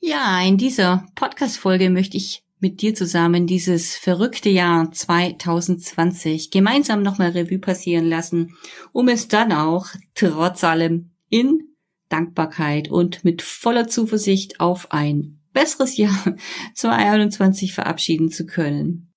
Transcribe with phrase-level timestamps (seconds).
[0.00, 7.30] Ja, in dieser Podcast-Folge möchte ich mit dir zusammen dieses verrückte Jahr 2020 gemeinsam nochmal
[7.30, 8.56] Revue passieren lassen,
[8.92, 11.60] um es dann auch trotz allem in
[12.08, 16.36] Dankbarkeit und mit voller Zuversicht auf ein besseres Jahr
[16.74, 19.12] 2021 verabschieden zu können.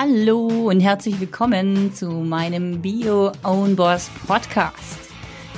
[0.00, 5.10] Hallo und herzlich willkommen zu meinem Bio Own Boss Podcast.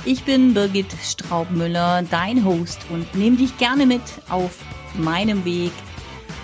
[0.03, 4.57] Ich bin Birgit Straubmüller, dein Host und nehme dich gerne mit auf
[4.95, 5.71] meinem Weg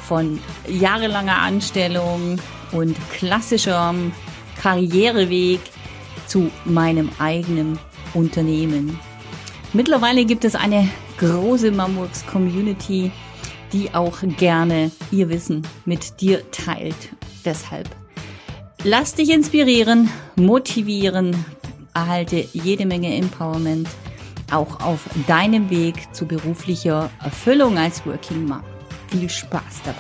[0.04, 2.38] von jahrelanger Anstellung
[2.72, 4.12] und klassischem
[4.62, 5.62] Karriereweg
[6.28, 7.80] zu meinem eigenen
[8.14, 9.00] Unternehmen.
[9.74, 13.12] Mittlerweile gibt es eine große Mamworks Community,
[13.74, 17.10] die auch gerne ihr Wissen mit dir teilt
[17.46, 17.90] deshalb.
[18.84, 21.36] Lass dich inspirieren, motivieren,
[21.94, 23.90] erhalte jede Menge Empowerment,
[24.52, 28.64] auch auf deinem Weg zu beruflicher Erfüllung als Working Mom.
[29.10, 29.98] Viel Spaß dabei.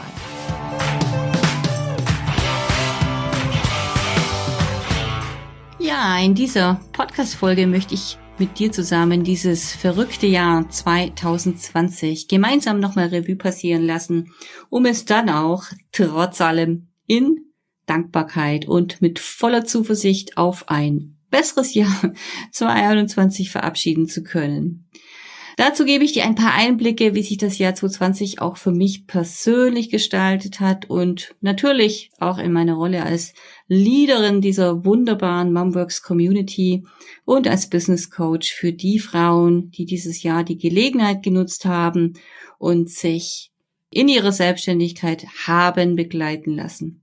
[5.79, 13.07] Ja, in dieser Podcast-Folge möchte ich mit dir zusammen dieses verrückte Jahr 2020 gemeinsam nochmal
[13.07, 14.31] Revue passieren lassen,
[14.69, 17.45] um es dann auch trotz allem in
[17.87, 22.13] Dankbarkeit und mit voller Zuversicht auf ein besseres Jahr
[22.51, 24.87] 2021 verabschieden zu können.
[25.57, 29.07] Dazu gebe ich dir ein paar Einblicke, wie sich das Jahr 2020 auch für mich
[29.07, 33.33] persönlich gestaltet hat und natürlich auch in meiner Rolle als
[33.67, 36.85] Leaderin dieser wunderbaren Momworks Community
[37.25, 42.13] und als Business Coach für die Frauen, die dieses Jahr die Gelegenheit genutzt haben
[42.59, 43.51] und sich
[43.89, 47.01] in ihrer Selbstständigkeit haben begleiten lassen.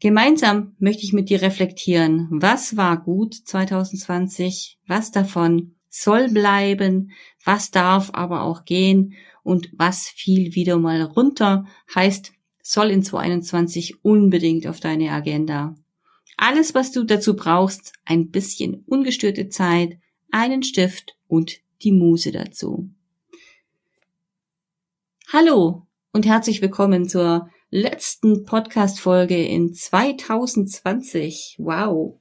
[0.00, 7.12] Gemeinsam möchte ich mit dir reflektieren, was war gut 2020, was davon soll bleiben,
[7.44, 14.04] was darf aber auch gehen und was fiel wieder mal runter, heißt, soll in 2021
[14.04, 15.76] unbedingt auf deine Agenda.
[16.36, 19.98] Alles, was du dazu brauchst, ein bisschen ungestörte Zeit,
[20.30, 22.90] einen Stift und die Muse dazu.
[25.32, 31.56] Hallo und herzlich willkommen zur letzten Podcast-Folge in 2020.
[31.58, 32.20] Wow.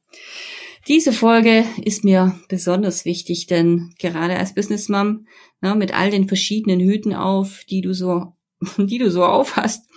[0.87, 5.27] Diese Folge ist mir besonders wichtig, denn gerade als Businessmom,
[5.61, 8.35] na, mit all den verschiedenen Hüten auf, die du so,
[8.77, 9.89] die du so aufhast,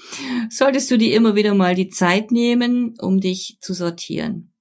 [0.51, 4.53] solltest du dir immer wieder mal die Zeit nehmen, um dich zu sortieren.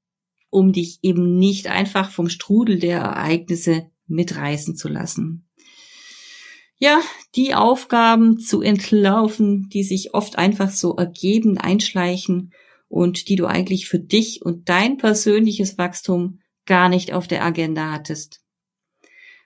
[0.50, 5.48] Um dich eben nicht einfach vom Strudel der Ereignisse mitreißen zu lassen
[6.80, 7.02] ja,
[7.36, 12.54] die Aufgaben zu entlaufen, die sich oft einfach so ergeben, einschleichen
[12.88, 17.92] und die du eigentlich für dich und dein persönliches Wachstum gar nicht auf der Agenda
[17.92, 18.42] hattest.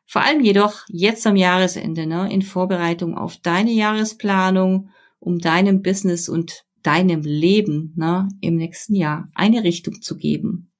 [0.05, 6.27] Vor allem jedoch jetzt am Jahresende, ne, in Vorbereitung auf deine Jahresplanung, um deinem Business
[6.27, 10.71] und deinem Leben ne, im nächsten Jahr eine Richtung zu geben.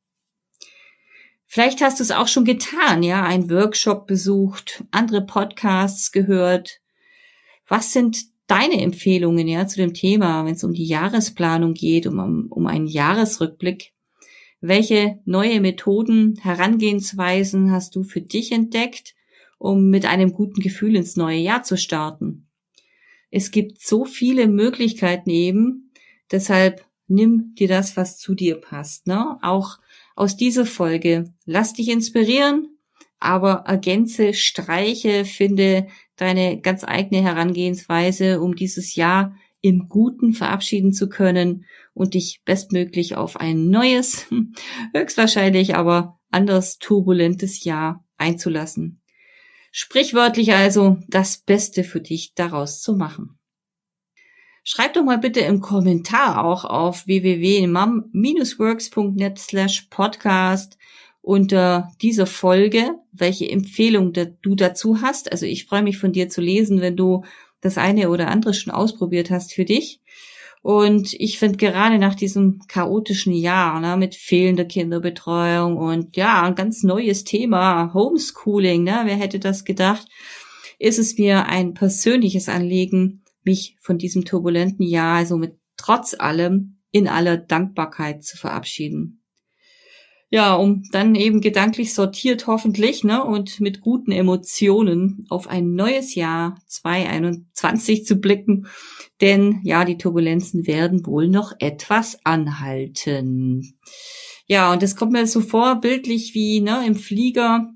[1.45, 6.79] Vielleicht hast du es auch schon getan, ja, ein Workshop besucht, andere Podcasts gehört.
[7.67, 8.17] Was sind
[8.51, 12.85] deine Empfehlungen, ja, zu dem Thema, wenn es um die Jahresplanung geht, um, um einen
[12.85, 13.94] Jahresrückblick?
[14.59, 19.16] Welche neue Methoden, Herangehensweisen hast du für dich entdeckt,
[19.57, 22.47] um mit einem guten Gefühl ins neue Jahr zu starten?
[23.29, 25.94] Es gibt so viele Möglichkeiten eben,
[26.29, 29.07] deshalb nimm dir das, was zu dir passt.
[29.07, 29.38] Ne?
[29.41, 29.79] Auch
[30.13, 31.33] aus dieser Folge.
[31.45, 32.78] Lass dich inspirieren,
[33.21, 41.07] aber ergänze, streiche, finde deine ganz eigene Herangehensweise, um dieses Jahr im Guten verabschieden zu
[41.07, 44.25] können und dich bestmöglich auf ein neues,
[44.93, 49.03] höchstwahrscheinlich aber anders turbulentes Jahr einzulassen.
[49.71, 53.38] Sprichwörtlich also das Beste für dich daraus zu machen.
[54.63, 60.77] Schreib doch mal bitte im Kommentar auch auf www.mum-works.net slash podcast
[61.21, 65.31] unter dieser Folge, welche Empfehlung du dazu hast.
[65.31, 67.23] Also ich freue mich von dir zu lesen, wenn du
[67.62, 70.01] das eine oder andere schon ausprobiert hast für dich.
[70.63, 76.53] Und ich finde gerade nach diesem chaotischen Jahr ne, mit fehlender Kinderbetreuung und ja, ein
[76.53, 80.07] ganz neues Thema, Homeschooling, ne, wer hätte das gedacht,
[80.77, 86.77] ist es mir ein persönliches Anliegen, mich von diesem turbulenten Jahr, also mit trotz allem,
[86.91, 89.20] in aller Dankbarkeit zu verabschieden.
[90.33, 96.16] Ja, um dann eben gedanklich sortiert hoffentlich, ne, und mit guten Emotionen auf ein neues
[96.16, 98.66] Jahr 2021 zu blicken.
[99.19, 103.75] Denn ja, die Turbulenzen werden wohl noch etwas anhalten.
[104.48, 107.69] Ja, und das kommt mir so vor, bildlich wie ne, im Flieger.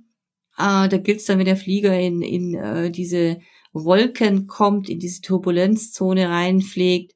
[0.58, 3.40] Äh, da gilt's dann, wenn der Flieger in, in äh, diese
[3.74, 7.15] Wolken kommt, in diese Turbulenzzone reinfliegt.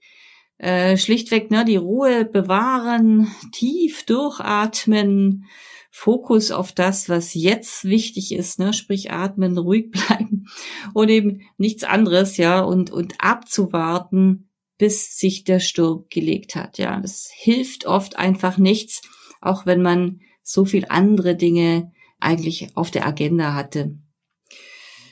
[0.59, 5.45] Äh, schlichtweg ne, die Ruhe bewahren, tief durchatmen,
[5.89, 10.47] Fokus auf das, was jetzt wichtig ist, ne, sprich atmen, ruhig bleiben
[10.94, 17.00] und eben nichts anderes, ja, und, und abzuwarten, bis sich der Sturm gelegt hat, ja.
[17.00, 19.01] Das hilft oft einfach nichts,
[19.39, 23.97] auch wenn man so viel andere Dinge eigentlich auf der Agenda hatte.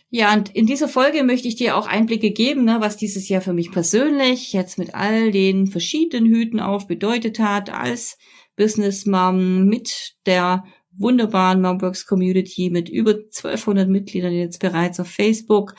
[0.09, 3.42] Ja, und in dieser Folge möchte ich dir auch Einblicke geben, ne, was dieses Jahr
[3.42, 8.18] für mich persönlich jetzt mit all den verschiedenen Hüten auf bedeutet hat, als
[8.56, 10.63] Business Mom mit der
[10.98, 15.75] wunderbaren Momworks Community mit über 1200 Mitgliedern jetzt bereits auf Facebook,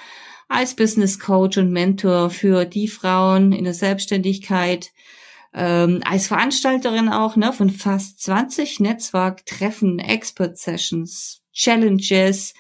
[0.49, 4.91] als Business Coach und Mentor für die Frauen in der Selbstständigkeit,
[5.55, 12.53] ähm, als Veranstalterin auch ne, von fast 20 Netzwerktreffen, Expert Sessions, Challenges,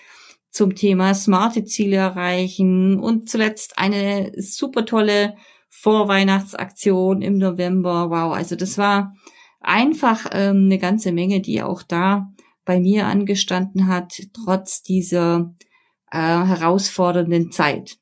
[0.50, 5.36] zum Thema smarte Ziele erreichen und zuletzt eine super tolle
[5.68, 8.10] Vorweihnachtsaktion im November.
[8.10, 9.14] Wow, also das war
[9.60, 12.32] einfach ähm, eine ganze Menge, die auch da
[12.64, 15.54] bei mir angestanden hat, trotz dieser
[16.10, 17.98] äh, herausfordernden Zeit.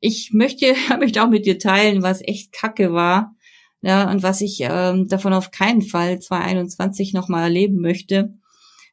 [0.00, 3.34] Ich möchte, möchte auch mit dir teilen, was echt kacke war
[3.84, 8.32] ja, und was ich ähm, davon auf keinen Fall 2021 nochmal erleben möchte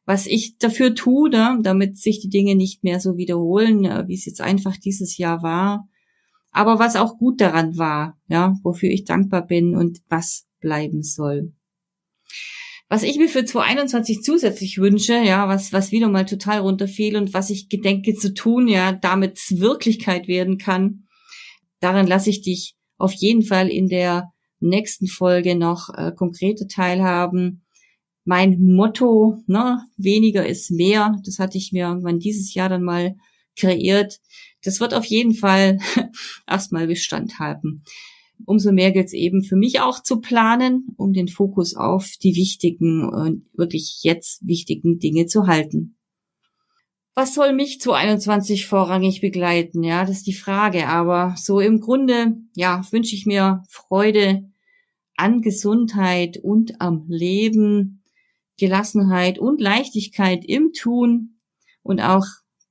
[0.04, 4.14] was ich dafür tue, ne, damit sich die Dinge nicht mehr so wiederholen, äh, wie
[4.14, 5.88] es jetzt einfach dieses Jahr war.
[6.50, 11.52] Aber was auch gut daran war, ja, wofür ich dankbar bin und was bleiben soll.
[12.88, 17.32] Was ich mir für 2021 zusätzlich wünsche, ja, was, was wieder mal total runterfiel und
[17.32, 21.04] was ich gedenke zu tun, ja, damit es Wirklichkeit werden kann,
[21.80, 27.61] daran lasse ich dich auf jeden Fall in der nächsten Folge noch äh, konkreter teilhaben
[28.24, 33.16] mein Motto, ne, weniger ist mehr, das hatte ich mir irgendwann dieses Jahr dann mal
[33.56, 34.20] kreiert.
[34.64, 35.78] Das wird auf jeden Fall
[36.46, 37.82] erstmal Bestand haben.
[38.44, 42.34] Umso mehr gilt es eben für mich auch zu planen, um den Fokus auf die
[42.34, 45.96] wichtigen und wirklich jetzt wichtigen Dinge zu halten.
[47.14, 49.82] Was soll mich zu 21 vorrangig begleiten?
[49.82, 50.88] Ja, das ist die Frage.
[50.88, 54.50] Aber so im Grunde, ja, wünsche ich mir Freude
[55.14, 58.01] an Gesundheit und am Leben,
[58.58, 61.40] Gelassenheit und Leichtigkeit im Tun
[61.82, 62.24] und auch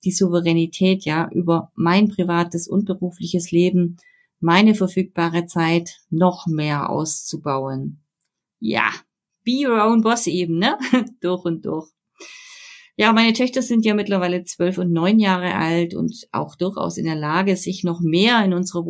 [0.04, 3.98] die Souveränität, ja, über mein privates und berufliches Leben,
[4.40, 8.00] meine verfügbare Zeit noch mehr auszubauen.
[8.60, 8.90] Ja,
[9.44, 10.78] be your own boss eben, ne?
[11.22, 11.90] durch und durch.
[12.98, 17.06] Ja, meine Töchter sind ja mittlerweile zwölf und neun Jahre alt und auch durchaus in
[17.06, 18.86] der Lage, sich noch mehr in unsere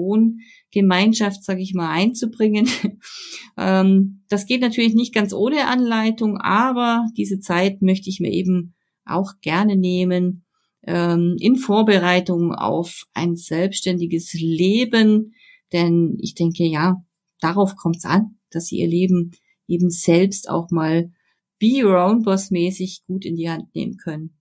[0.72, 2.68] Wohngemeinschaft, sage ich mal, einzubringen.
[3.58, 8.74] ähm, das geht natürlich nicht ganz ohne Anleitung, aber diese Zeit möchte ich mir eben
[9.06, 10.46] auch gerne nehmen
[10.84, 15.34] ähm, in Vorbereitung auf ein selbstständiges Leben,
[15.74, 17.04] denn ich denke, ja,
[17.40, 19.32] darauf kommt es an, dass sie ihr Leben
[19.68, 21.12] eben selbst auch mal
[21.60, 24.38] Be Your Own Boss mäßig gut in die Hand nehmen können.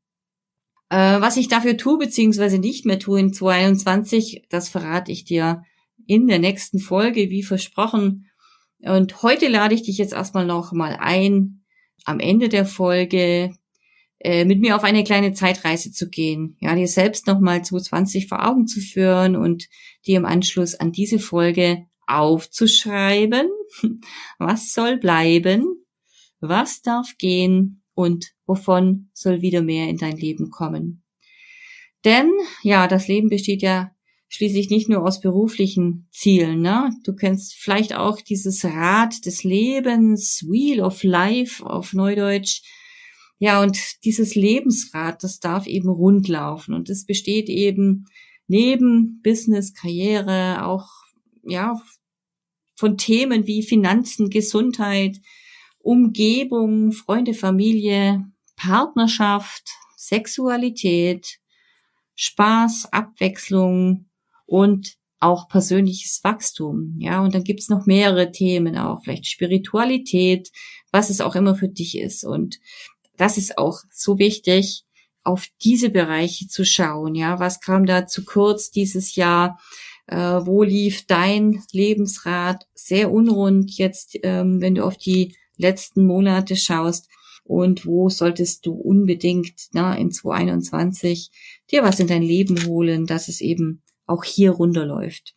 [0.88, 5.62] Äh, was ich dafür tue, beziehungsweise nicht mehr tue in 2021, das verrate ich dir
[6.06, 8.26] in der nächsten Folge, wie versprochen.
[8.78, 11.64] Und heute lade ich dich jetzt erstmal noch mal ein,
[12.04, 13.52] am Ende der Folge
[14.20, 18.46] äh, mit mir auf eine kleine Zeitreise zu gehen, ja, dir selbst nochmal 2020 vor
[18.46, 19.68] Augen zu führen und
[20.06, 23.48] dir im Anschluss an diese Folge aufzuschreiben,
[24.38, 25.64] was soll bleiben,
[26.40, 31.02] was darf gehen und wovon soll wieder mehr in dein Leben kommen.
[32.04, 32.30] Denn
[32.62, 33.90] ja, das Leben besteht ja
[34.30, 36.62] schließlich nicht nur aus beruflichen Zielen.
[36.62, 36.96] Ne?
[37.04, 42.62] Du kennst vielleicht auch dieses Rad des Lebens, Wheel of Life auf Neudeutsch.
[43.40, 46.74] Ja, und dieses Lebensrad, das darf eben rund laufen.
[46.74, 48.06] Und es besteht eben
[48.46, 50.86] neben Business, Karriere auch,
[51.42, 51.80] ja,
[52.76, 55.20] von Themen wie Finanzen, Gesundheit,
[55.80, 61.40] Umgebung, Freunde, Familie, Partnerschaft, Sexualität,
[62.14, 64.09] Spaß, Abwechslung
[64.50, 66.96] und auch persönliches Wachstum.
[66.98, 70.50] Ja, und dann gibt's noch mehrere Themen auch, vielleicht Spiritualität,
[70.90, 72.24] was es auch immer für dich ist.
[72.24, 72.58] Und
[73.16, 74.82] das ist auch so wichtig,
[75.22, 77.14] auf diese Bereiche zu schauen.
[77.14, 79.60] Ja, was kam da zu kurz dieses Jahr?
[80.06, 86.56] Äh, wo lief dein Lebensrat sehr unrund jetzt, ähm, wenn du auf die letzten Monate
[86.56, 87.08] schaust
[87.44, 91.30] und wo solltest du unbedingt na, in 2021
[91.70, 95.34] dir was in dein Leben holen, dass es eben auch hier runterläuft.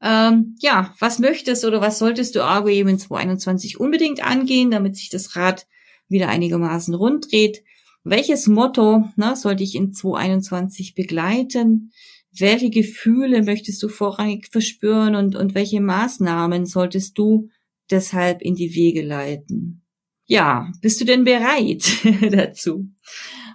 [0.00, 4.96] Ähm, ja, was möchtest oder was solltest du Argo eben in 2021 unbedingt angehen, damit
[4.96, 5.66] sich das Rad
[6.08, 7.62] wieder einigermaßen rund dreht?
[8.02, 11.92] Welches Motto ne, soll dich in 2021 begleiten?
[12.36, 17.50] Welche Gefühle möchtest du vorrangig verspüren und, und welche Maßnahmen solltest du
[17.90, 19.82] deshalb in die Wege leiten?
[20.26, 21.84] Ja, bist du denn bereit
[22.32, 22.88] dazu?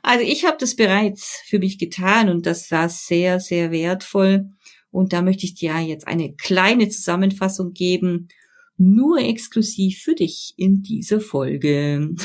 [0.03, 4.49] Also ich habe das bereits für mich getan und das war sehr, sehr wertvoll.
[4.91, 8.29] Und da möchte ich dir jetzt eine kleine Zusammenfassung geben,
[8.77, 12.15] nur exklusiv für dich in dieser Folge.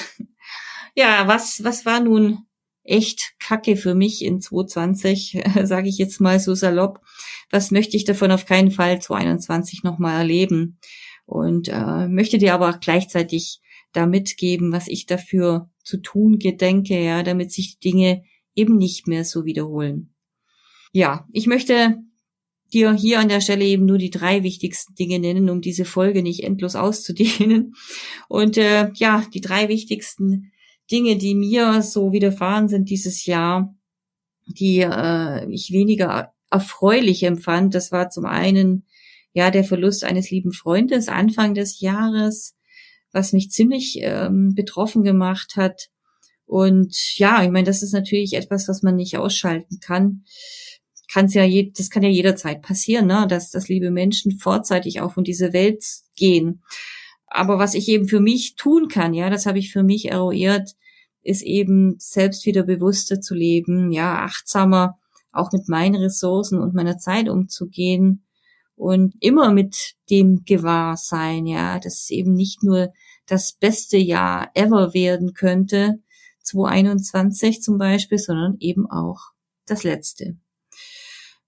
[0.95, 2.47] ja, was, was war nun
[2.85, 7.01] echt Kacke für mich in 2020, sage ich jetzt mal so salopp.
[7.51, 10.79] Was möchte ich davon auf keinen Fall 2021 nochmal erleben?
[11.25, 13.61] Und äh, möchte dir aber auch gleichzeitig
[13.93, 18.23] da mitgeben, was ich dafür zu tun gedenke, ja, damit sich die Dinge
[18.55, 20.15] eben nicht mehr so wiederholen.
[20.93, 21.99] Ja, ich möchte
[22.73, 26.23] dir hier an der Stelle eben nur die drei wichtigsten Dinge nennen, um diese Folge
[26.23, 27.75] nicht endlos auszudehnen.
[28.29, 30.53] Und äh, ja, die drei wichtigsten
[30.91, 33.75] Dinge, die mir so widerfahren sind dieses Jahr,
[34.47, 38.87] die äh, ich weniger erfreulich empfand, das war zum einen
[39.33, 42.55] ja der Verlust eines lieben Freundes Anfang des Jahres,
[43.13, 45.89] was mich ziemlich ähm, betroffen gemacht hat.
[46.47, 50.25] Und ja, ich meine, das ist natürlich etwas, was man nicht ausschalten kann.
[51.11, 53.27] Kann's ja je, das kann ja jederzeit passieren, ne?
[53.29, 55.85] dass, dass liebe Menschen vorzeitig auch von dieser Welt
[56.17, 56.63] gehen.
[57.27, 60.75] Aber was ich eben für mich tun kann, ja, das habe ich für mich eruiert,
[61.23, 64.99] ist eben selbst wieder bewusster zu leben, ja, achtsamer
[65.33, 68.25] auch mit meinen Ressourcen und meiner Zeit umzugehen
[68.77, 72.93] und immer mit dem Gewahrsein, ja, dass es eben nicht nur
[73.27, 76.01] das beste Jahr ever werden könnte,
[76.43, 79.33] 2021 zum Beispiel, sondern eben auch
[79.67, 80.37] das letzte.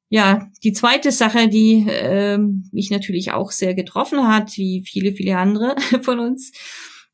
[0.09, 5.37] Ja, die zweite Sache, die äh, mich natürlich auch sehr getroffen hat, wie viele, viele
[5.38, 6.52] andere von uns,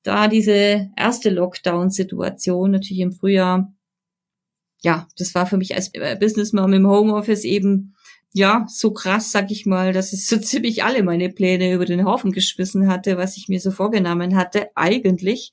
[0.02, 3.72] da diese erste Lockdown-Situation natürlich im Frühjahr,
[4.82, 7.94] ja, das war für mich als Businessmom im Homeoffice eben
[8.32, 12.04] ja, so krass, sag ich mal, dass es so ziemlich alle meine Pläne über den
[12.04, 15.52] Haufen geschmissen hatte, was ich mir so vorgenommen hatte, eigentlich.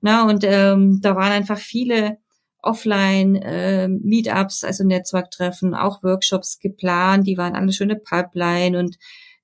[0.00, 2.18] Na, und ähm, da waren einfach viele
[2.60, 8.98] Offline äh, Meetups, also Netzwerktreffen, auch Workshops geplant, die waren alle schöne Pipeline und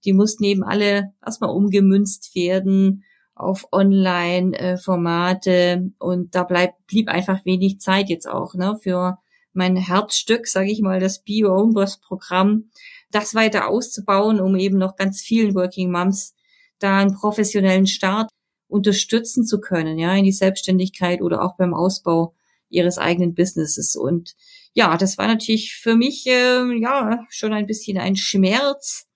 [0.05, 3.05] die mussten eben alle erstmal umgemünzt werden
[3.35, 9.19] auf Online-Formate äh, und da bleibt, blieb einfach wenig Zeit jetzt auch ne, für
[9.55, 12.71] mein Herzstück, sage ich mal, das Bio Home Boss Programm,
[13.11, 16.35] das weiter auszubauen, um eben noch ganz vielen Working Moms
[16.79, 18.31] da einen professionellen Start
[18.69, 22.35] unterstützen zu können, ja, in die Selbstständigkeit oder auch beim Ausbau
[22.69, 23.95] ihres eigenen Businesses.
[23.95, 24.35] Und
[24.73, 29.07] ja, das war natürlich für mich äh, ja schon ein bisschen ein Schmerz.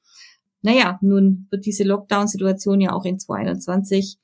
[0.62, 4.18] Naja, nun wird diese Lockdown-Situation ja auch in 2021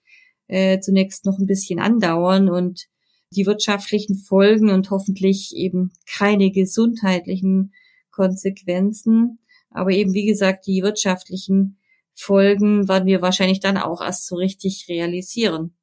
[0.46, 2.86] äh, zunächst noch ein bisschen andauern und
[3.30, 7.72] die wirtschaftlichen Folgen und hoffentlich eben keine gesundheitlichen
[8.10, 9.38] Konsequenzen.
[9.70, 11.78] Aber eben, wie gesagt, die wirtschaftlichen
[12.14, 15.74] Folgen werden wir wahrscheinlich dann auch erst so richtig realisieren.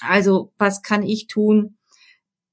[0.00, 1.76] Also, was kann ich tun?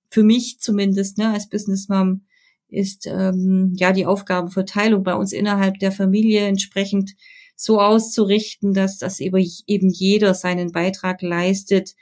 [0.09, 2.25] Für mich zumindest, ne, als Businessmom
[2.67, 7.15] ist ähm, ja die Aufgabenverteilung bei uns innerhalb der Familie entsprechend
[7.55, 11.95] so auszurichten, dass das eben jeder seinen Beitrag leistet,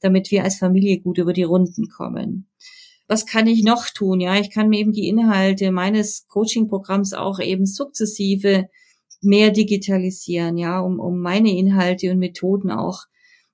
[0.00, 2.48] damit wir als Familie gut über die Runden kommen.
[3.08, 4.20] Was kann ich noch tun?
[4.20, 8.68] Ja, ich kann mir eben die Inhalte meines Coaching-Programms auch eben sukzessive
[9.22, 13.04] mehr digitalisieren, ja, um, um meine Inhalte und Methoden auch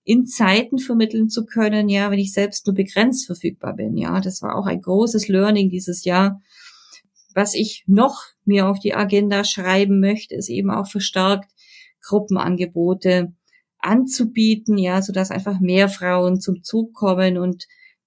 [0.05, 4.21] in Zeiten vermitteln zu können, ja, wenn ich selbst nur begrenzt verfügbar bin, ja.
[4.21, 6.41] Das war auch ein großes Learning dieses Jahr.
[7.35, 11.51] Was ich noch mir auf die Agenda schreiben möchte, ist eben auch verstärkt
[12.03, 13.33] Gruppenangebote
[13.83, 17.67] anzubieten, ja, so dass einfach mehr Frauen zum Zug kommen und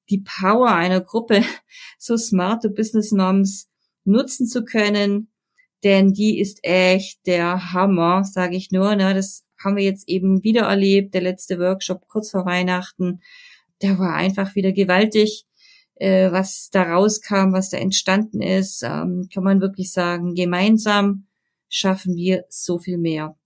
[0.09, 1.43] die Power einer Gruppe
[1.99, 3.69] so smarte Business Moms
[4.03, 5.29] nutzen zu können,
[5.83, 8.95] denn die ist echt der Hammer, sage ich nur.
[8.95, 9.13] Ne?
[9.13, 11.13] Das haben wir jetzt eben wieder erlebt.
[11.13, 13.21] Der letzte Workshop kurz vor Weihnachten,
[13.81, 15.45] der war einfach wieder gewaltig,
[15.95, 18.83] äh, was da rauskam, was da entstanden ist.
[18.83, 21.27] Ähm, kann man wirklich sagen, gemeinsam
[21.69, 23.37] schaffen wir so viel mehr.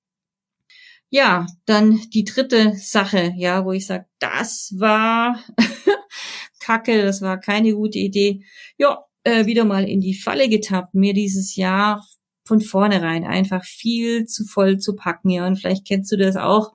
[1.11, 5.43] Ja, dann die dritte Sache, ja, wo ich sage, das war
[6.59, 8.43] Kacke, das war keine gute Idee.
[8.77, 12.05] Ja, äh, wieder mal in die Falle getappt, mir dieses Jahr
[12.43, 15.29] von vornherein einfach viel zu voll zu packen.
[15.29, 16.73] Ja, und vielleicht kennst du das auch,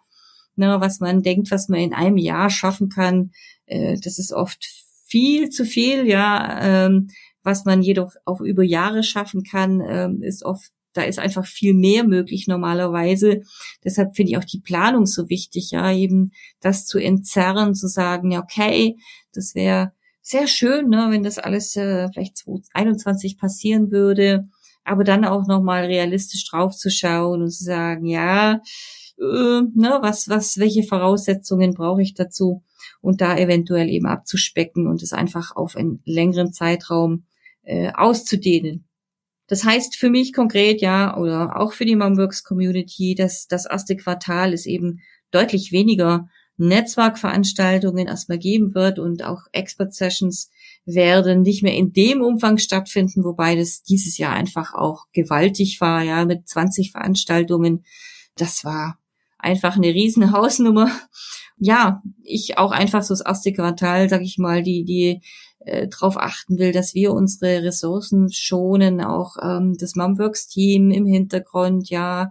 [0.57, 3.31] ne, was man denkt, was man in einem Jahr schaffen kann.
[3.67, 4.65] Äh, das ist oft
[5.07, 6.87] viel zu viel, ja.
[6.87, 7.09] Ähm,
[7.45, 11.75] was man jedoch auch über Jahre schaffen kann, ähm, ist oft da ist einfach viel
[11.75, 13.43] mehr möglich normalerweise.
[13.85, 18.31] Deshalb finde ich auch die Planung so wichtig, ja, eben das zu entzerren, zu sagen,
[18.31, 18.97] ja, okay,
[19.33, 24.49] das wäre sehr schön, ne, wenn das alles äh, vielleicht 2021 passieren würde,
[24.83, 28.61] aber dann auch nochmal realistisch draufzuschauen und zu sagen, ja,
[29.19, 32.63] äh, ne, was, was, welche Voraussetzungen brauche ich dazu
[33.01, 37.27] und da eventuell eben abzuspecken und es einfach auf einen längeren Zeitraum
[37.63, 38.87] äh, auszudehnen.
[39.47, 43.97] Das heißt für mich konkret, ja, oder auch für die Momworks Community, dass das erste
[43.97, 50.51] Quartal ist eben deutlich weniger Netzwerkveranstaltungen erstmal geben wird und auch Expert Sessions
[50.85, 56.03] werden nicht mehr in dem Umfang stattfinden, wobei das dieses Jahr einfach auch gewaltig war,
[56.03, 57.85] ja, mit 20 Veranstaltungen.
[58.37, 58.99] Das war
[59.45, 60.91] einfach eine riesen Hausnummer.
[61.57, 65.21] Ja, ich auch einfach so das erste Quartal, sag ich mal, die, die
[65.61, 71.89] äh, darauf achten will, dass wir unsere Ressourcen schonen, auch ähm, das Mumworks-Team im Hintergrund,
[71.91, 72.31] ja,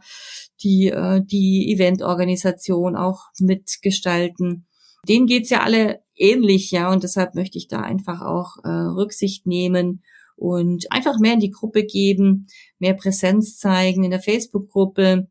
[0.62, 4.66] die, äh, die Eventorganisation auch mitgestalten.
[5.08, 9.46] Denen geht's ja alle ähnlich, ja, und deshalb möchte ich da einfach auch äh, Rücksicht
[9.48, 10.04] nehmen
[10.36, 12.48] und einfach mehr in die Gruppe geben,
[12.80, 15.28] mehr Präsenz zeigen in der Facebook-Gruppe,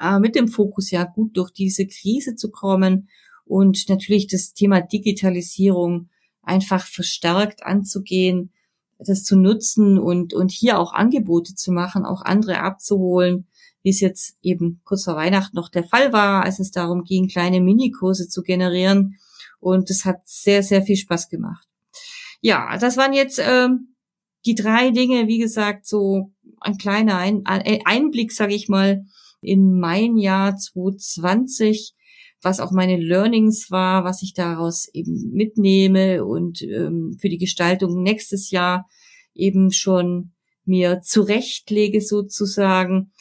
[0.00, 3.08] äh, mit dem Fokus ja gut durch diese Krise zu kommen
[3.44, 6.08] und natürlich das Thema Digitalisierung
[6.42, 8.52] einfach verstärkt anzugehen,
[8.98, 13.46] das zu nutzen und, und hier auch Angebote zu machen, auch andere abzuholen,
[13.82, 17.28] wie es jetzt eben kurz vor Weihnachten noch der Fall war, als es darum ging,
[17.28, 19.16] kleine Minikurse zu generieren.
[19.60, 21.66] Und das hat sehr, sehr viel Spaß gemacht.
[22.40, 23.94] Ja, das waren jetzt ähm,
[24.46, 29.04] die drei Dinge, wie gesagt, so ein kleiner ein Einblick, sage ich mal,
[29.40, 31.94] in mein Jahr 2020
[32.42, 38.02] was auch meine Learnings war, was ich daraus eben mitnehme und ähm, für die Gestaltung
[38.02, 38.88] nächstes Jahr
[39.34, 40.32] eben schon
[40.64, 43.12] mir zurechtlege sozusagen.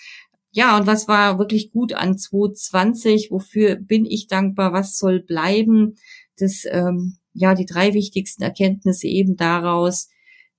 [0.51, 3.31] Ja, und was war wirklich gut an 2020?
[3.31, 4.74] Wofür bin ich dankbar?
[4.74, 5.95] Was soll bleiben?
[6.38, 10.09] Das, ähm, ja, die drei wichtigsten Erkenntnisse eben daraus,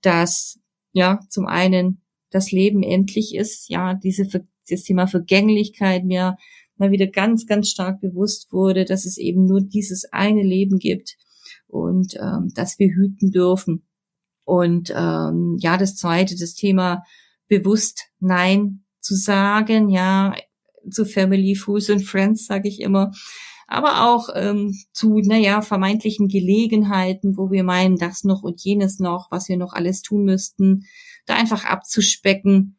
[0.00, 0.58] dass,
[0.92, 4.26] ja, zum einen das Leben endlich ist, ja, diese,
[4.70, 6.36] das Thema Vergänglichkeit mir
[6.76, 11.16] mal wieder ganz, ganz stark bewusst wurde, dass es eben nur dieses eine Leben gibt
[11.66, 13.86] und ähm, dass wir hüten dürfen.
[14.44, 17.02] Und ähm, ja, das zweite, das Thema
[17.48, 20.34] bewusst Nein zu sagen, ja,
[20.90, 23.12] zu Family, Fools and Friends, sage ich immer,
[23.66, 29.30] aber auch ähm, zu, naja, vermeintlichen Gelegenheiten, wo wir meinen, das noch und jenes noch,
[29.30, 30.86] was wir noch alles tun müssten,
[31.26, 32.77] da einfach abzuspecken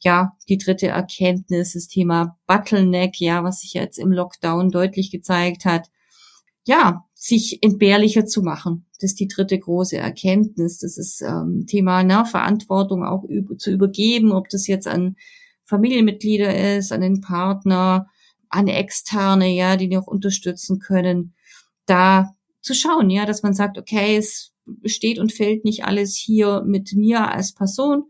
[0.00, 5.64] ja, die dritte Erkenntnis, das Thema Bottleneck, ja, was sich jetzt im Lockdown deutlich gezeigt
[5.64, 5.90] hat,
[6.66, 8.86] ja, sich entbehrlicher zu machen.
[9.00, 10.78] Das ist die dritte große Erkenntnis.
[10.78, 15.16] Das ist ähm, Thema na, Verantwortung auch über, zu übergeben, ob das jetzt an
[15.64, 18.08] Familienmitglieder ist, an den Partner,
[18.48, 21.34] an Externe, ja, die noch unterstützen können,
[21.86, 24.52] da zu schauen, ja, dass man sagt, okay, es
[24.84, 28.04] steht und fällt nicht alles hier mit mir als Person,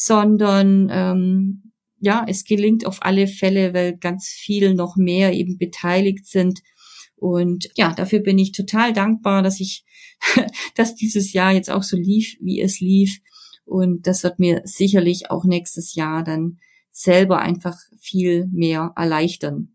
[0.00, 6.24] sondern ähm, ja, es gelingt auf alle Fälle, weil ganz viel noch mehr eben beteiligt
[6.24, 6.60] sind.
[7.16, 9.84] Und ja, dafür bin ich total dankbar, dass ich,
[10.76, 13.18] dass dieses Jahr jetzt auch so lief, wie es lief.
[13.64, 16.58] Und das wird mir sicherlich auch nächstes Jahr dann
[16.92, 19.74] selber einfach viel mehr erleichtern.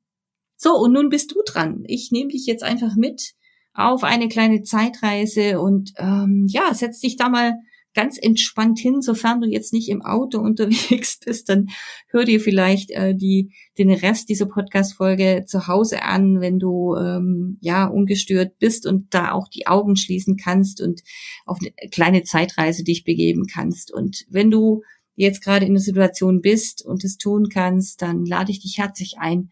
[0.56, 1.84] So, und nun bist du dran.
[1.86, 3.34] Ich nehme dich jetzt einfach mit
[3.74, 7.56] auf eine kleine Zeitreise und ähm, ja, setz dich da mal
[7.94, 11.68] ganz entspannt hin, sofern du jetzt nicht im Auto unterwegs bist, dann
[12.08, 17.58] hör dir vielleicht äh, die, den Rest dieser Podcast-Folge zu Hause an, wenn du ähm,
[17.62, 21.02] ja ungestört bist und da auch die Augen schließen kannst und
[21.46, 23.94] auf eine kleine Zeitreise dich begeben kannst.
[23.94, 24.82] Und wenn du
[25.16, 29.16] jetzt gerade in der Situation bist und es tun kannst, dann lade ich dich herzlich
[29.20, 29.50] ein,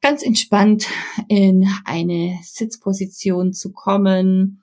[0.00, 0.86] ganz entspannt
[1.28, 4.62] in eine Sitzposition zu kommen.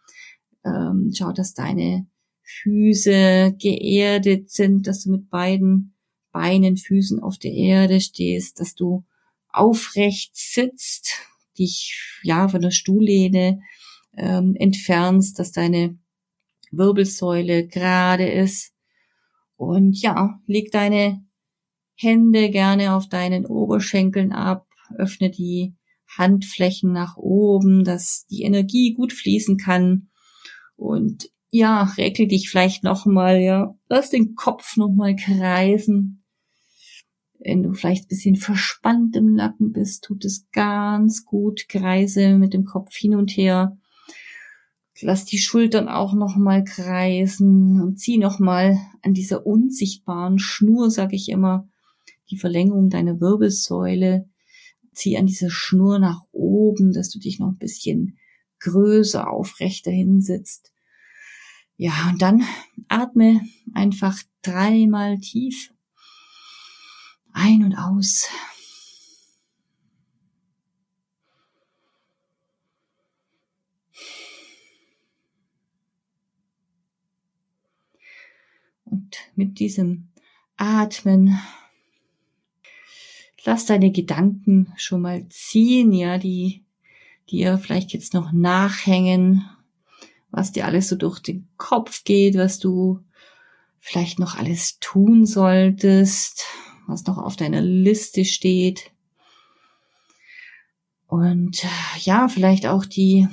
[0.63, 2.07] Ähm, schau, dass deine
[2.45, 5.95] Füße geerdet sind, dass du mit beiden
[6.31, 9.03] Beinen, Füßen auf der Erde stehst, dass du
[9.49, 11.17] aufrecht sitzt,
[11.57, 13.61] dich ja von der Stuhllehne
[14.17, 15.97] ähm, entfernst, dass deine
[16.71, 18.73] Wirbelsäule gerade ist.
[19.55, 21.25] Und ja, leg deine
[21.95, 25.75] Hände gerne auf deinen Oberschenkeln ab, öffne die
[26.17, 30.09] Handflächen nach oben, dass die Energie gut fließen kann.
[30.75, 33.75] Und ja, regel dich vielleicht nochmal, ja.
[33.87, 36.23] Lass den Kopf nochmal kreisen.
[37.39, 41.69] Wenn du vielleicht ein bisschen verspannt im Nacken bist, tut es ganz gut.
[41.69, 43.77] Kreise mit dem Kopf hin und her.
[44.99, 51.29] Lass die Schultern auch nochmal kreisen und zieh nochmal an dieser unsichtbaren Schnur, sag ich
[51.29, 51.69] immer,
[52.31, 54.27] die Verlängerung deiner Wirbelsäule.
[54.93, 58.17] Zieh an dieser Schnur nach oben, dass du dich noch ein bisschen
[58.59, 60.74] größer aufrechter hinsitzt.
[61.77, 62.43] Ja, und dann
[62.87, 63.41] atme
[63.73, 65.73] einfach dreimal tief
[67.33, 68.29] ein und aus.
[78.85, 80.07] Und mit diesem
[80.55, 81.37] Atmen
[83.43, 86.63] lass deine Gedanken schon mal ziehen, ja, die
[87.29, 89.49] dir vielleicht jetzt noch nachhängen,
[90.35, 92.99] was dir alles so durch den Kopf geht, was du
[93.79, 96.45] vielleicht noch alles tun solltest,
[96.87, 98.91] was noch auf deiner Liste steht.
[101.07, 101.65] Und
[101.99, 103.29] ja, vielleicht auch die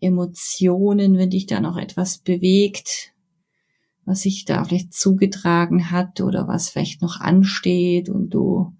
[0.00, 3.12] Emotionen, wenn dich da noch etwas bewegt,
[4.06, 8.74] was sich da vielleicht zugetragen hat oder was vielleicht noch ansteht und du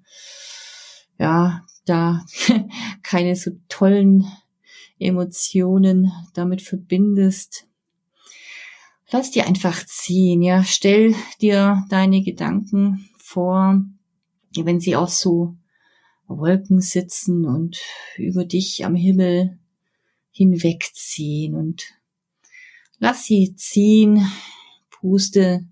[1.18, 2.25] ja da
[3.03, 4.25] keine so tollen
[5.02, 7.66] Emotionen damit verbindest.
[9.10, 13.84] Lass dir einfach ziehen, ja, stell dir deine Gedanken vor,
[14.56, 15.56] wenn sie auf so
[16.26, 17.78] Wolken sitzen und
[18.16, 19.58] über dich am Himmel
[20.30, 21.82] hinwegziehen und
[22.98, 24.26] lass sie ziehen.
[24.90, 25.66] Puste,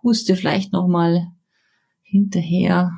[0.00, 1.32] puste vielleicht nochmal
[2.02, 2.92] hinterher,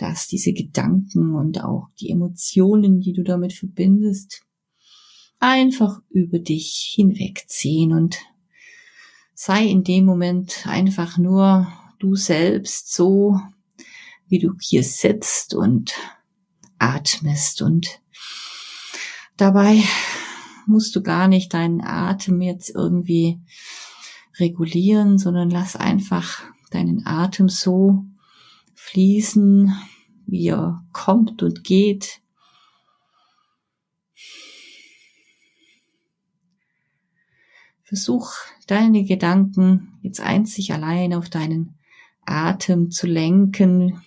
[0.00, 4.42] dass diese Gedanken und auch die Emotionen, die du damit verbindest,
[5.38, 8.18] einfach über dich hinwegziehen und
[9.34, 11.66] sei in dem Moment einfach nur
[11.98, 13.38] du selbst so,
[14.28, 15.94] wie du hier sitzt und
[16.78, 17.62] atmest.
[17.62, 18.00] Und
[19.36, 19.82] dabei
[20.66, 23.40] musst du gar nicht deinen Atem jetzt irgendwie
[24.38, 28.04] regulieren, sondern lass einfach deinen Atem so
[28.90, 29.72] fließen,
[30.26, 32.20] wie er kommt und geht.
[37.84, 38.32] Versuch
[38.66, 41.78] deine Gedanken jetzt einzig allein auf deinen
[42.24, 44.02] Atem zu lenken.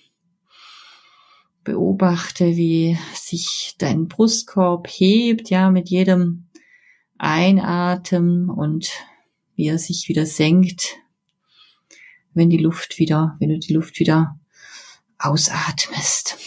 [1.64, 6.50] Beobachte, wie sich dein Brustkorb hebt, ja, mit jedem
[7.18, 8.92] Einatmen und
[9.56, 10.98] wie er sich wieder senkt,
[12.34, 14.38] wenn die Luft wieder, wenn du die Luft wieder
[15.24, 16.38] ausatmest.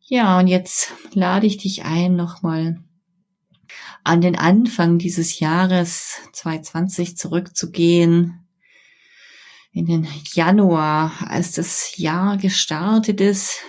[0.00, 2.82] Ja, und jetzt lade ich dich ein, nochmal
[4.04, 8.46] an den Anfang dieses Jahres 2020 zurückzugehen
[9.72, 13.62] in den Januar, als das Jahr gestartet ist.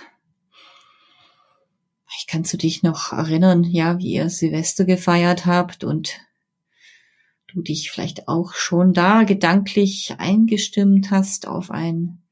[2.18, 6.20] Ich kannst du dich noch erinnern, ja, wie ihr Silvester gefeiert habt und
[7.54, 12.22] du dich vielleicht auch schon da gedanklich eingestimmt hast auf ein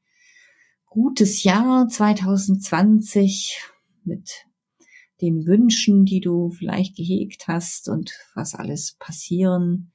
[0.85, 3.57] gutes Jahr 2020
[4.03, 4.45] mit
[5.21, 9.93] den Wünschen, die du vielleicht gehegt hast und was alles passieren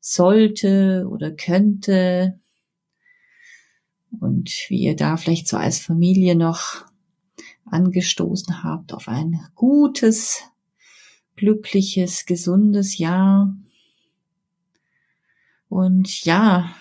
[0.00, 2.40] sollte oder könnte
[4.20, 6.84] und wie ihr da vielleicht so als Familie noch
[7.64, 10.42] angestoßen habt auf ein gutes,
[11.36, 13.54] glückliches, gesundes Jahr.
[15.74, 16.72] Und ja,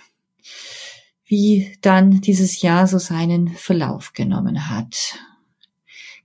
[1.26, 5.18] wie dann dieses Jahr so seinen Verlauf genommen hat.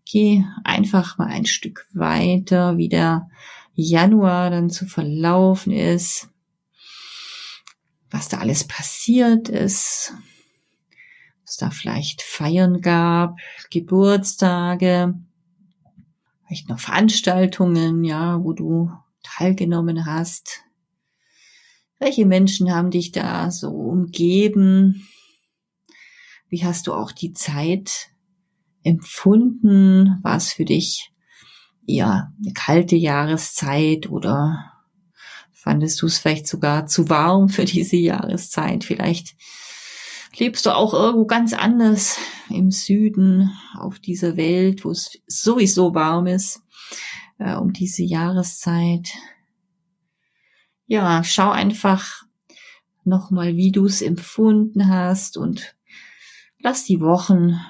[0.05, 3.31] Geh einfach mal ein Stück weiter, wie der
[3.73, 6.29] Januar dann zu verlaufen ist,
[8.11, 10.13] was da alles passiert ist,
[11.47, 13.39] es da vielleicht Feiern gab,
[13.71, 15.15] Geburtstage,
[16.47, 20.68] vielleicht noch Veranstaltungen, ja, wo du teilgenommen hast.
[21.99, 25.09] Welche Menschen haben dich da so umgeben?
[26.49, 28.11] Wie hast du auch die Zeit
[28.85, 30.19] empfunden?
[30.23, 31.13] War es für dich
[31.87, 34.73] eher eine kalte Jahreszeit oder
[35.53, 38.85] fandest du es vielleicht sogar zu warm für diese Jahreszeit?
[38.85, 39.35] Vielleicht
[40.37, 46.29] lebst du auch irgendwo ganz anders im Süden auf dieser Welt, wo es sowieso warm
[46.29, 46.63] ist,
[47.39, 49.09] äh, um diese Jahreszeit.
[50.91, 52.23] Ja, schau einfach
[53.05, 55.77] nochmal, wie du es empfunden hast und
[56.61, 57.61] lass die Wochen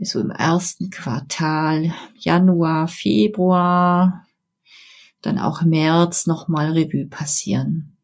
[0.00, 4.24] so im ersten Quartal, Januar, Februar,
[5.20, 7.96] dann auch März nochmal Revue passieren.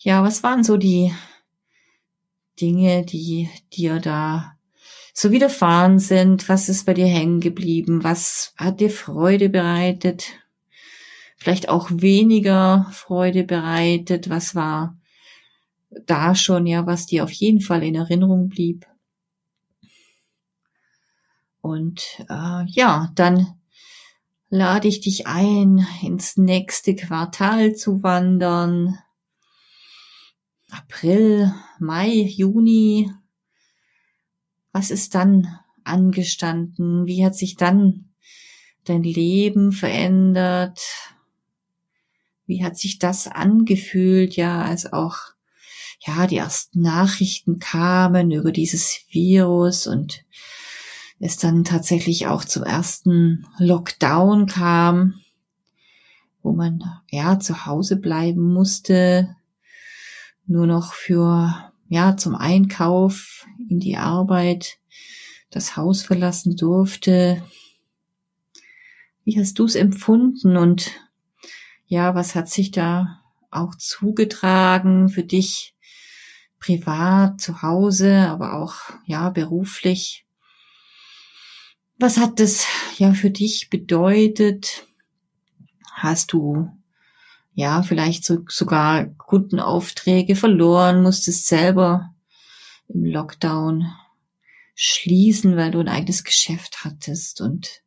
[0.00, 1.14] Ja, was waren so die
[2.60, 4.57] Dinge, die dir da
[5.20, 6.48] so widerfahren sind.
[6.48, 8.04] Was ist bei dir hängen geblieben?
[8.04, 10.34] Was hat dir Freude bereitet?
[11.36, 14.30] Vielleicht auch weniger Freude bereitet?
[14.30, 14.96] Was war
[16.06, 18.86] da schon, ja, was dir auf jeden Fall in Erinnerung blieb?
[21.62, 23.58] Und äh, ja, dann
[24.50, 28.96] lade ich dich ein, ins nächste Quartal zu wandern.
[30.70, 33.10] April, Mai, Juni.
[34.78, 37.06] Was ist dann angestanden?
[37.06, 38.10] Wie hat sich dann
[38.84, 40.78] dein Leben verändert?
[42.46, 44.36] Wie hat sich das angefühlt?
[44.36, 45.16] Ja, als auch,
[46.06, 50.24] ja, die ersten Nachrichten kamen über dieses Virus und
[51.18, 55.14] es dann tatsächlich auch zum ersten Lockdown kam,
[56.44, 59.34] wo man ja zu Hause bleiben musste,
[60.46, 64.78] nur noch für ja zum Einkauf in die Arbeit
[65.50, 67.42] das Haus verlassen durfte.
[69.24, 70.92] Wie hast du es empfunden und
[71.86, 75.74] ja, was hat sich da auch zugetragen für dich
[76.58, 78.74] privat zu Hause, aber auch
[79.06, 80.26] ja beruflich?
[81.98, 82.66] Was hat das
[82.98, 84.86] ja für dich bedeutet?
[85.92, 86.70] Hast du
[87.58, 92.14] ja vielleicht so, sogar Kundenaufträge verloren, musstest selber
[92.86, 93.92] im Lockdown
[94.76, 97.82] schließen, weil du ein eigenes Geschäft hattest und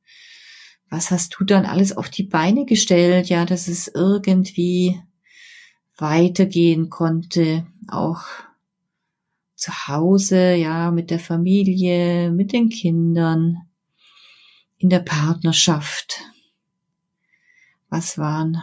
[0.89, 5.01] was hast du dann alles auf die Beine gestellt, ja, dass es irgendwie
[5.97, 8.25] weitergehen konnte, auch
[9.55, 13.69] zu Hause, ja, mit der Familie, mit den Kindern
[14.79, 16.19] in der Partnerschaft?
[17.88, 18.62] Was waren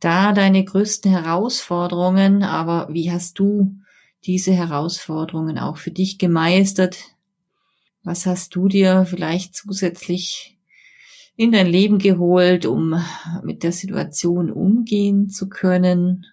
[0.00, 2.42] da deine größten Herausforderungen?
[2.42, 3.76] Aber wie hast du
[4.24, 6.98] diese Herausforderungen auch für dich gemeistert?
[8.04, 10.58] Was hast du dir vielleicht zusätzlich
[11.36, 13.02] in dein Leben geholt, um
[13.42, 16.26] mit der Situation umgehen zu können?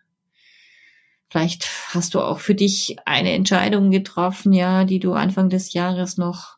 [1.29, 6.17] Vielleicht hast du auch für dich eine Entscheidung getroffen, ja, die du Anfang des Jahres
[6.17, 6.57] noch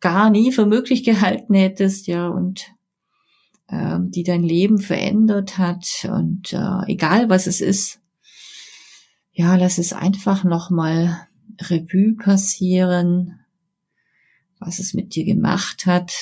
[0.00, 2.75] gar nie für möglich gehalten hättest, ja, und
[3.68, 6.08] äh, die dein Leben verändert hat.
[6.10, 8.00] Und äh, egal was es ist,
[9.32, 11.26] ja, lass es einfach nochmal
[11.60, 13.40] Revue passieren,
[14.58, 16.12] was es mit dir gemacht hat,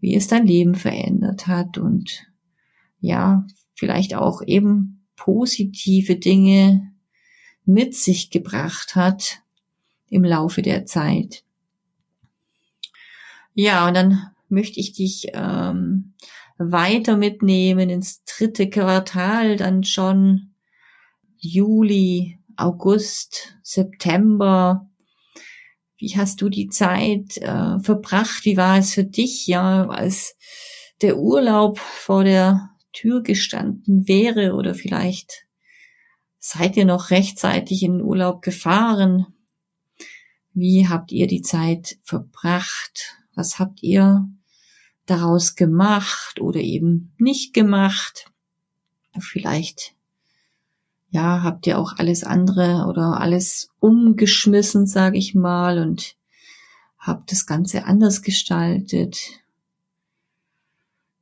[0.00, 2.26] wie es dein Leben verändert hat und
[3.00, 6.92] ja, vielleicht auch eben positive Dinge
[7.64, 9.40] mit sich gebracht hat
[10.08, 11.44] im Laufe der Zeit.
[13.54, 16.14] Ja, und dann möchte ich dich ähm,
[16.58, 20.54] weiter mitnehmen ins dritte Quartal, dann schon
[21.36, 24.88] Juli, August, September.
[25.96, 28.44] Wie hast du die Zeit äh, verbracht?
[28.44, 30.36] Wie war es für dich, ja, als
[31.02, 35.46] der Urlaub vor der Tür gestanden wäre oder vielleicht
[36.38, 39.26] seid ihr noch rechtzeitig in den Urlaub gefahren?
[40.52, 43.23] Wie habt ihr die Zeit verbracht?
[43.34, 44.28] Was habt ihr
[45.06, 48.30] daraus gemacht oder eben nicht gemacht?
[49.18, 49.94] Vielleicht,
[51.10, 56.16] ja, habt ihr auch alles andere oder alles umgeschmissen, sage ich mal, und
[56.98, 59.18] habt das Ganze anders gestaltet.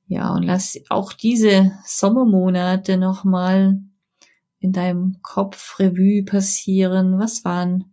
[0.06, 3.80] Ja, und lass auch diese Sommermonate nochmal
[4.58, 7.18] in deinem Kopf Revue passieren.
[7.18, 7.92] Was waren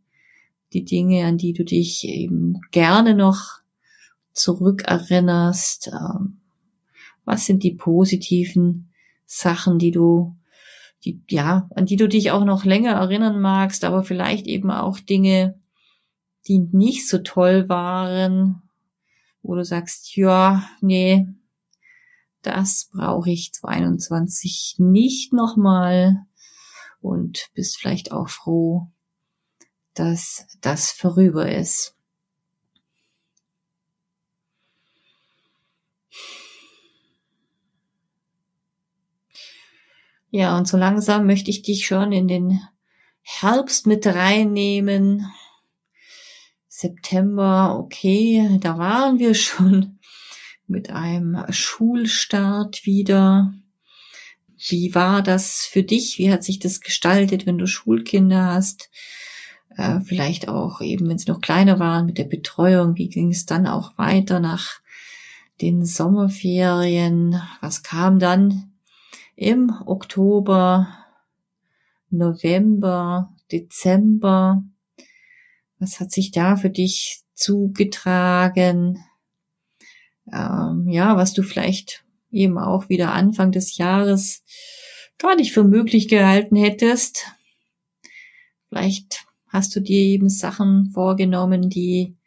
[0.73, 3.58] die Dinge, an die du dich eben gerne noch
[4.33, 5.91] zurückerinnerst?
[5.93, 6.41] Ähm,
[7.25, 8.91] was sind die positiven
[9.25, 10.35] Sachen, die du,
[11.05, 14.99] die, ja, an die du dich auch noch länger erinnern magst, aber vielleicht eben auch
[14.99, 15.59] Dinge,
[16.47, 18.63] die nicht so toll waren,
[19.43, 21.27] wo du sagst, ja, nee,
[22.41, 26.25] das brauche ich 22 nicht nochmal
[27.01, 28.87] und bist vielleicht auch froh,
[29.93, 31.95] dass das vorüber ist.
[40.31, 42.61] Ja, und so langsam möchte ich dich schon in den
[43.21, 45.25] Herbst mit reinnehmen.
[46.67, 49.99] September, okay, da waren wir schon
[50.67, 53.53] mit einem Schulstart wieder.
[54.67, 56.19] Wie war das für dich?
[56.19, 58.89] Wie hat sich das gestaltet, wenn du Schulkinder hast?
[59.75, 62.97] Äh, vielleicht auch eben, wenn sie noch kleiner waren, mit der Betreuung.
[62.97, 64.79] Wie ging es dann auch weiter nach
[65.61, 67.41] den Sommerferien?
[67.61, 68.68] Was kam dann?
[69.39, 70.97] Im Oktober,
[72.10, 74.65] November, Dezember.
[75.80, 79.02] Was hat sich da für dich zugetragen?
[80.30, 84.43] Ähm, ja, was du vielleicht eben auch wieder Anfang des Jahres
[85.17, 87.28] gar nicht für möglich gehalten hättest.
[88.67, 92.17] Vielleicht hast du dir eben Sachen vorgenommen, die,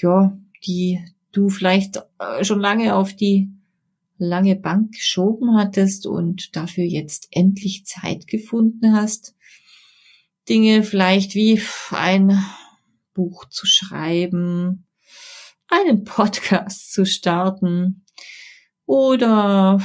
[0.00, 0.98] ja, die
[1.30, 3.52] du vielleicht äh, schon lange auf die
[4.20, 9.34] lange Bank geschoben hattest und dafür jetzt endlich Zeit gefunden hast.
[10.48, 12.44] Dinge vielleicht wie ein
[13.14, 14.86] Buch zu schreiben,
[15.68, 18.04] einen Podcast zu starten
[18.86, 19.80] oder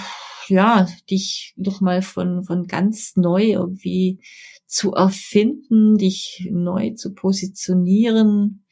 [0.48, 4.20] ja, dich doch mal von, von ganz neu irgendwie
[4.66, 8.66] zu erfinden, dich neu zu positionieren,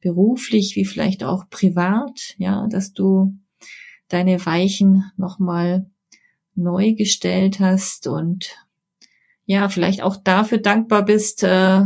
[0.00, 3.34] beruflich wie vielleicht auch privat, ja, dass du
[4.12, 5.90] deine Weichen nochmal
[6.54, 8.56] neu gestellt hast und
[9.44, 11.82] ja, vielleicht auch dafür dankbar bist, äh,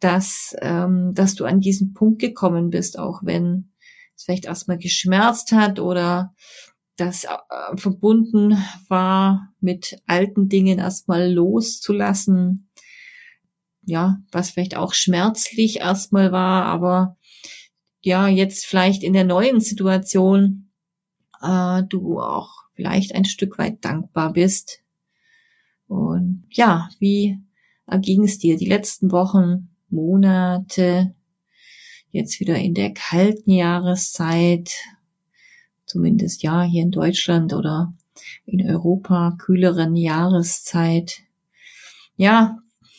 [0.00, 3.70] dass, ähm, dass du an diesen Punkt gekommen bist, auch wenn
[4.16, 6.34] es vielleicht erstmal geschmerzt hat oder
[6.96, 8.56] das äh, verbunden
[8.88, 12.68] war mit alten Dingen erstmal loszulassen.
[13.82, 17.16] Ja, was vielleicht auch schmerzlich erstmal war, aber
[18.00, 20.63] ja, jetzt vielleicht in der neuen Situation
[21.44, 24.80] äh, du auch vielleicht ein Stück weit dankbar bist.
[25.86, 27.38] Und ja, wie
[27.86, 31.14] erging es dir die letzten Wochen, Monate,
[32.10, 34.72] jetzt wieder in der kalten Jahreszeit,
[35.84, 37.94] zumindest ja hier in Deutschland oder
[38.46, 41.20] in Europa kühleren Jahreszeit.
[42.16, 42.58] Ja,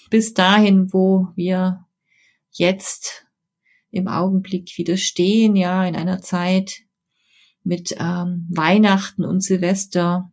[0.10, 1.86] bis dahin, wo wir
[2.52, 3.26] jetzt
[3.92, 6.82] im Augenblick wieder stehen, ja, in einer Zeit
[7.66, 10.32] mit ähm, Weihnachten und Silvester,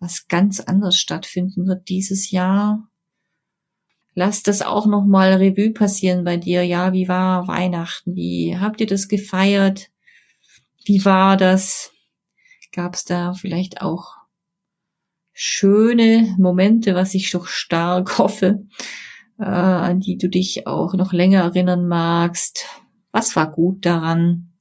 [0.00, 2.88] was ganz anders stattfinden wird dieses Jahr.
[4.14, 6.64] Lass das auch noch mal Revue passieren bei dir.
[6.64, 8.16] Ja, wie war Weihnachten?
[8.16, 9.90] Wie habt ihr das gefeiert?
[10.84, 11.92] Wie war das?
[12.72, 14.16] Gab es da vielleicht auch
[15.32, 18.66] schöne Momente, was ich doch stark hoffe,
[19.38, 22.66] äh, an die du dich auch noch länger erinnern magst?
[23.12, 24.52] Was war gut daran?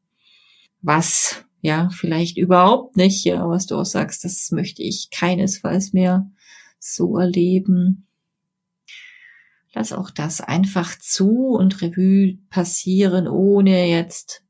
[0.81, 6.31] Was, ja, vielleicht überhaupt nicht, ja, was du auch sagst, das möchte ich keinesfalls mehr
[6.79, 8.07] so erleben.
[9.73, 14.45] Lass auch das einfach zu und Revue passieren, ohne jetzt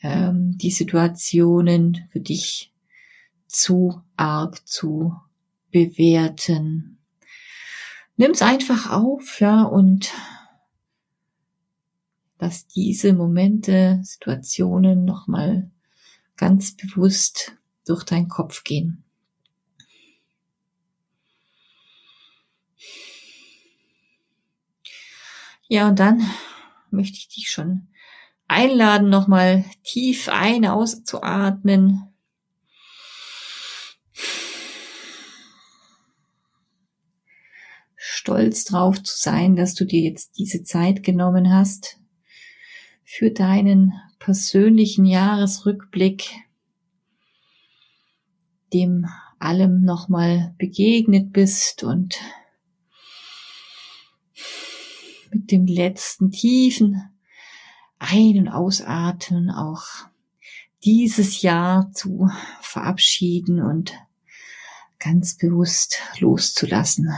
[0.00, 2.72] ähm, die Situationen für dich
[3.46, 5.12] zu arg zu
[5.70, 6.96] bewerten.
[8.16, 10.14] Nimm's einfach auf, ja, und
[12.38, 15.70] lass diese Momente, Situationen nochmal
[16.38, 17.52] ganz bewusst
[17.86, 19.04] durch deinen Kopf gehen.
[25.68, 26.22] Ja, und dann
[26.90, 27.88] möchte ich dich schon
[28.46, 32.04] einladen, nochmal tief ein, auszuatmen.
[37.96, 41.98] Stolz drauf zu sein, dass du dir jetzt diese Zeit genommen hast
[43.10, 46.28] für deinen persönlichen Jahresrückblick,
[48.74, 49.06] dem
[49.38, 52.20] allem nochmal begegnet bist und
[55.32, 57.02] mit dem letzten tiefen
[57.98, 59.86] ein- und ausatmen auch
[60.84, 62.28] dieses Jahr zu
[62.60, 63.94] verabschieden und
[64.98, 67.10] ganz bewusst loszulassen.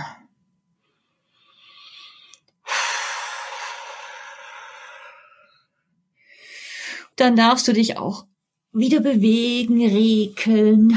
[7.20, 8.24] Dann darfst du dich auch
[8.72, 10.96] wieder bewegen, regeln,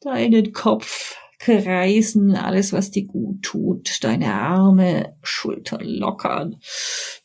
[0.00, 6.56] deinen Kopf kreisen, alles, was dir gut tut, deine Arme, Schultern lockern,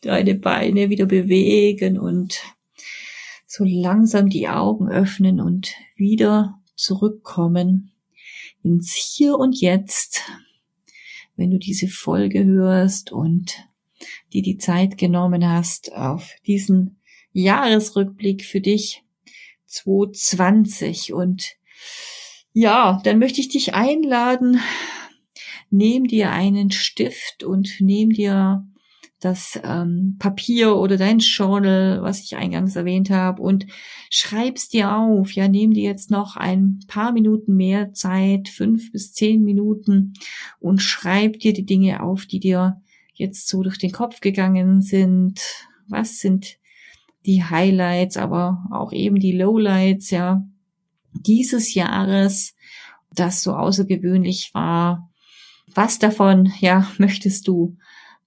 [0.01, 2.39] deine Beine wieder bewegen und
[3.47, 7.91] so langsam die Augen öffnen und wieder zurückkommen
[8.61, 10.21] ins Hier und Jetzt,
[11.35, 13.67] wenn du diese Folge hörst und
[14.31, 16.98] dir die Zeit genommen hast auf diesen
[17.31, 19.03] Jahresrückblick für dich
[19.65, 21.55] 2020 und
[22.53, 24.59] ja, dann möchte ich dich einladen,
[25.69, 28.65] nimm dir einen Stift und nimm dir
[29.19, 33.67] das ähm, Papier oder dein Journal, was ich eingangs erwähnt habe, und
[34.09, 35.33] schreib's dir auf.
[35.33, 40.13] Ja, nimm dir jetzt noch ein paar Minuten mehr Zeit, fünf bis zehn Minuten,
[40.59, 42.81] und schreib dir die Dinge auf, die dir
[43.13, 45.41] jetzt so durch den Kopf gegangen sind.
[45.87, 46.58] Was sind
[47.25, 50.43] die Highlights, aber auch eben die Lowlights, ja
[51.13, 52.55] dieses Jahres,
[53.13, 55.09] das so außergewöhnlich war.
[55.73, 57.77] Was davon, ja, möchtest du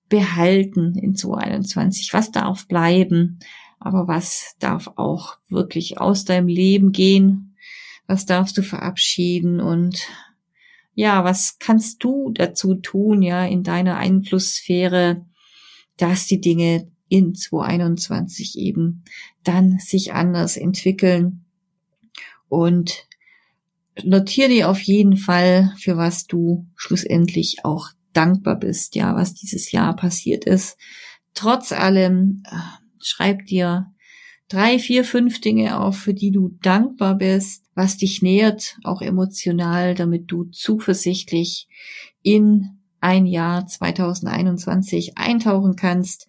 [0.09, 2.13] behalten in 2021?
[2.13, 3.39] Was darf bleiben?
[3.79, 7.57] Aber was darf auch wirklich aus deinem Leben gehen?
[8.07, 9.61] Was darfst du verabschieden?
[9.61, 10.07] Und
[10.95, 15.25] ja, was kannst du dazu tun, ja, in deiner Einflusssphäre,
[15.97, 19.05] dass die Dinge in 2021 eben
[19.45, 21.45] dann sich anders entwickeln
[22.49, 23.07] und
[24.03, 29.73] notiere dir auf jeden Fall, für was du schlussendlich auch dankbar bist, ja, was dieses
[29.73, 30.79] Jahr passiert ist.
[31.35, 32.57] Trotz allem, äh,
[32.99, 33.93] schreib dir
[34.49, 39.95] drei, vier, fünf Dinge auf, für die du dankbar bist, was dich nährt, auch emotional,
[39.95, 41.69] damit du zuversichtlich
[42.23, 46.27] in ein Jahr 2021 eintauchen kannst.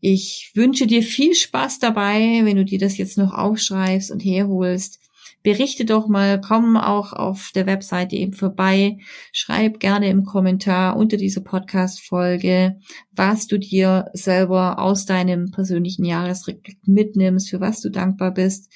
[0.00, 5.00] Ich wünsche dir viel Spaß dabei, wenn du dir das jetzt noch aufschreibst und herholst
[5.42, 8.98] berichte doch mal, komm auch auf der Webseite eben vorbei,
[9.32, 12.76] schreib gerne im Kommentar unter dieser Podcast-Folge,
[13.12, 18.72] was du dir selber aus deinem persönlichen Jahresrückblick mitnimmst, für was du dankbar bist.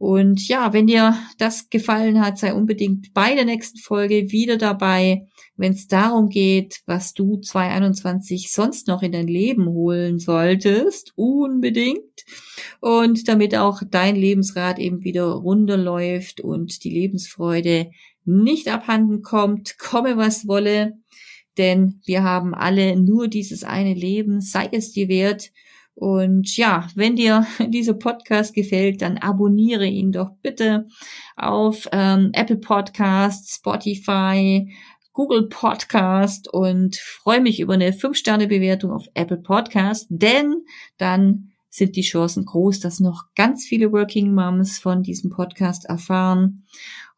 [0.00, 5.26] Und ja, wenn dir das gefallen hat, sei unbedingt bei der nächsten Folge wieder dabei,
[5.58, 12.24] wenn es darum geht, was du 2021 sonst noch in dein Leben holen solltest, unbedingt.
[12.80, 17.90] Und damit auch dein Lebensrad eben wieder runterläuft und die Lebensfreude
[18.24, 20.94] nicht abhanden kommt, komme was wolle.
[21.58, 25.50] Denn wir haben alle nur dieses eine Leben, sei es dir wert.
[26.00, 30.86] Und ja, wenn dir dieser Podcast gefällt, dann abonniere ihn doch bitte
[31.36, 34.74] auf ähm, Apple Podcasts, Spotify,
[35.12, 40.64] Google Podcast und freue mich über eine 5-Sterne-Bewertung auf Apple Podcast, denn
[40.96, 46.64] dann sind die Chancen groß, dass noch ganz viele Working Moms von diesem Podcast erfahren.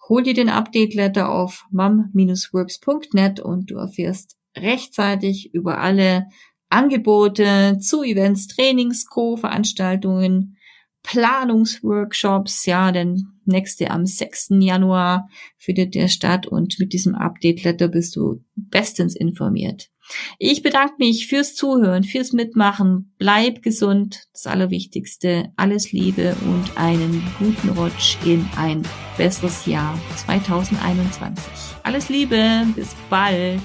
[0.08, 6.26] Hol dir den Update-Letter auf mom-works.net und du erfährst rechtzeitig über alle
[6.72, 10.56] Angebote zu Events, Trainings, Co-Veranstaltungen,
[11.02, 14.50] Planungsworkshops, ja, denn nächste am 6.
[14.60, 19.90] Januar findet der statt und mit diesem Update-Letter bist du bestens informiert.
[20.38, 23.14] Ich bedanke mich fürs Zuhören, fürs Mitmachen.
[23.18, 25.52] Bleib gesund, das Allerwichtigste.
[25.56, 28.82] Alles Liebe und einen guten Rutsch in ein
[29.16, 31.44] besseres Jahr 2021.
[31.82, 33.60] Alles Liebe, bis bald.